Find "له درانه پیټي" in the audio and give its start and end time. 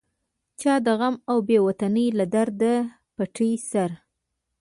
2.19-3.51